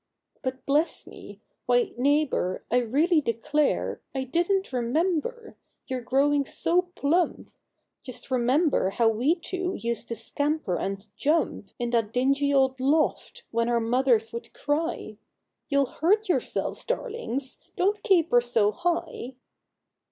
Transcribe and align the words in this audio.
But 0.41 0.65
bless 0.65 1.05
me! 1.05 1.41
why, 1.67 1.91
neighbor, 1.95 2.63
I 2.71 2.77
really 2.79 3.21
declare, 3.21 4.01
I 4.15 4.23
didn't 4.23 4.73
remember! 4.73 5.55
you're 5.85 6.01
growing 6.01 6.43
so 6.43 6.89
plump! 6.95 7.51
Just 8.01 8.27
think 8.27 8.73
how 8.93 9.09
we 9.09 9.35
two 9.35 9.75
used 9.75 10.07
to 10.07 10.15
scamper 10.15 10.75
and 10.79 11.07
jump 11.17 11.69
In 11.77 11.91
that 11.91 12.13
dingy 12.13 12.51
old 12.51 12.79
loft— 12.79 13.43
when 13.51 13.69
our 13.69 13.79
Mothers 13.79 14.33
would 14.33 14.51
cry: 14.53 15.17
'You'll 15.69 15.85
hurt 15.85 16.27
yourselves, 16.27 16.83
darlings! 16.83 17.59
don't 17.77 18.01
caper 18.01 18.41
so 18.41 18.71
high 18.71 19.35